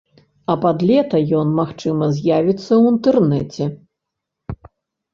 А 0.53 0.53
пад 0.63 0.85
лета 0.91 1.17
ён, 1.41 1.53
магчыма, 1.61 2.09
з'явіцца 2.17 2.65
ў 2.81 2.83
інтэрнэце. 2.97 4.69